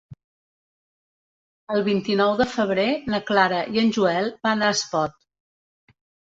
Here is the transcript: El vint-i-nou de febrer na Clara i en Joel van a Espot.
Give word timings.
El 1.75 1.83
vint-i-nou 1.87 2.33
de 2.39 2.47
febrer 2.53 2.87
na 3.15 3.19
Clara 3.29 3.61
i 3.77 3.81
en 3.83 3.93
Joel 3.99 4.31
van 4.49 4.65
a 4.65 4.71
Espot. 4.79 5.95